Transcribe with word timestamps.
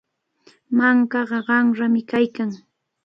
Mankaqa 0.77 1.39
qanrami 1.47 2.01
kaykan. 2.11 2.51